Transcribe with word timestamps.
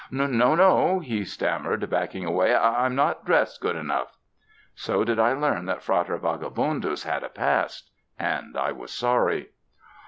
"No, 0.09 0.25
no," 0.55 0.97
he 0.99 1.23
stammered, 1.23 1.87
backing 1.87 2.25
away, 2.25 2.55
"I— 2.55 2.85
I'm 2.85 2.95
not 2.95 3.23
dressed 3.23 3.61
good 3.61 3.75
enough." 3.75 4.17
So 4.73 5.03
did 5.03 5.19
I 5.19 5.33
learn 5.33 5.65
that 5.65 5.83
Frater 5.83 6.17
Vagabundus 6.17 7.03
had 7.03 7.21
a 7.23 7.29
past, 7.29 7.91
and 8.17 8.57
I 8.57 8.71
was 8.71 8.89
sorry. 8.91 9.51